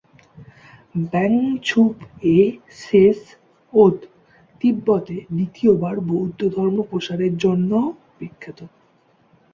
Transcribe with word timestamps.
ব্যাং-ছুব-য়ে-শেস'-ওদ 1.11 2.47
তিব্বতে 4.61 5.17
দ্বিতীয়বার 5.29 5.95
বৌদ্ধধর্ম 6.09 6.77
প্রসারের 6.89 7.33
জন্যও 7.37 7.85
বিখ্যাত। 8.17 8.59